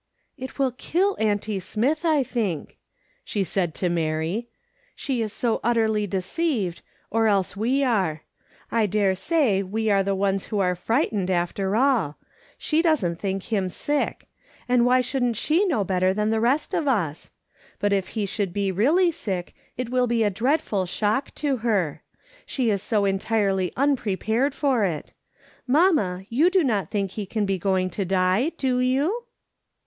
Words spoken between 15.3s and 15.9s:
she know